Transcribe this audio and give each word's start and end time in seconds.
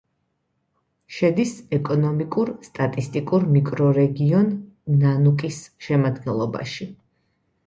შედის 1.17 1.51
ეკონომიკურ-სტატისტიკურ 1.77 3.45
მიკრორეგიონ 3.57 4.49
ნანუკის 5.05 5.61
შემადგენლობაში. 5.91 6.91